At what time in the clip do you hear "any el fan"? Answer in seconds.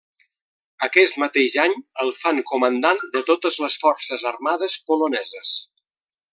1.63-2.41